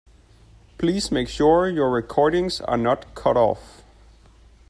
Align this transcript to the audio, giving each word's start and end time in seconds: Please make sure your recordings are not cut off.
Please 0.79 1.11
make 1.11 1.27
sure 1.29 1.69
your 1.69 1.91
recordings 1.91 2.59
are 2.61 2.75
not 2.75 3.13
cut 3.13 3.37
off. 3.37 3.83